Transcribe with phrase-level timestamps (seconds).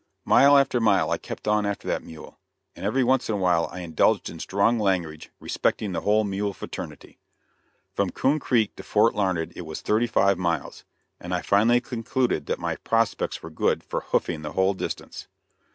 [0.25, 2.39] Mile after mile I kept on after that mule,
[2.75, 6.53] and every once in a while I indulged in strong language respecting the whole mule
[6.55, 7.19] fraternity.
[7.93, 10.85] From Coon Creek to Fort Larned it was thirty five miles,
[11.19, 15.27] and I finally concluded that my prospects were good for "hoofing" the whole distance.